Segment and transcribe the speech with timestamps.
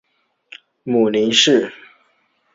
[0.83, 1.71] 母林氏。